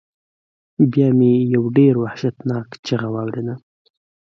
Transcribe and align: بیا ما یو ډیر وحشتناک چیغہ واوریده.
بیا 0.91 1.07
ما 1.17 1.31
یو 1.53 1.63
ډیر 1.77 1.93
وحشتناک 2.03 2.67
چیغہ 2.85 3.09
واوریده. 3.13 3.55